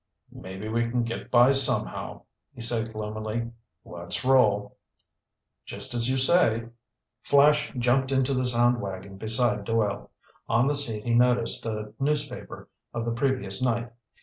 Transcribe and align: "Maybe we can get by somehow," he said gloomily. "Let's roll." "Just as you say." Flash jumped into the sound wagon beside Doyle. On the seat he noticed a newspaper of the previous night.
"Maybe 0.33 0.67
we 0.67 0.89
can 0.89 1.03
get 1.03 1.29
by 1.29 1.51
somehow," 1.51 2.23
he 2.55 2.59
said 2.59 2.91
gloomily. 2.91 3.51
"Let's 3.85 4.25
roll." 4.25 4.77
"Just 5.63 5.93
as 5.93 6.09
you 6.09 6.17
say." 6.17 6.69
Flash 7.21 7.71
jumped 7.77 8.11
into 8.11 8.33
the 8.33 8.47
sound 8.47 8.81
wagon 8.81 9.17
beside 9.17 9.63
Doyle. 9.63 10.09
On 10.49 10.65
the 10.67 10.73
seat 10.73 11.03
he 11.03 11.13
noticed 11.13 11.67
a 11.67 11.93
newspaper 11.99 12.67
of 12.95 13.05
the 13.05 13.13
previous 13.13 13.61
night. 13.61 13.91